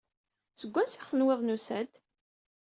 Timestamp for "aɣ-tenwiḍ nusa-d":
1.01-1.91